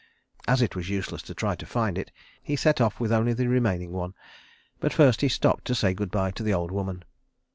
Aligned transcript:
As 0.47 0.63
it 0.63 0.75
was 0.75 0.89
useless 0.89 1.21
to 1.21 1.35
try 1.35 1.53
to 1.55 1.63
find 1.67 1.95
it, 1.95 2.11
he 2.41 2.55
set 2.55 2.81
off 2.81 2.99
with 2.99 3.11
only 3.11 3.33
the 3.33 3.47
remaining 3.47 3.91
one, 3.91 4.15
but 4.79 4.91
first 4.93 5.21
he 5.21 5.29
stopped 5.29 5.63
to 5.65 5.75
say 5.75 5.93
good 5.93 6.09
by 6.09 6.31
to 6.31 6.41
the 6.41 6.55
old 6.55 6.71
woman. 6.71 7.03